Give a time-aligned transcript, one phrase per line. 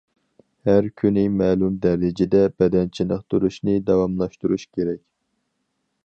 [0.67, 5.03] ھەر كۈنى مەلۇم دەرىجىدە بەدەن چېنىقتۇرۇشنى داۋاملاشتۇرۇش كېرەك.